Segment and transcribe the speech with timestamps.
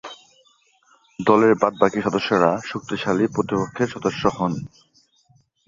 [1.19, 4.53] দলের বাদ-বাকী সদস্যরা শক্তিশালী প্রতিপক্ষের সদস্য হন।